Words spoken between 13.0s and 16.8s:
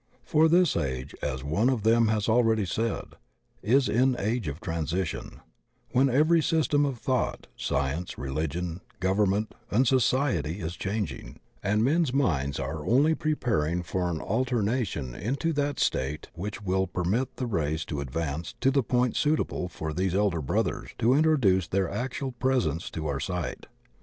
pre paring for an alteration into that state which